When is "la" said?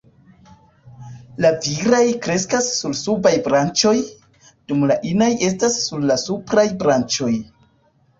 1.45-1.49, 4.93-4.97, 6.13-6.17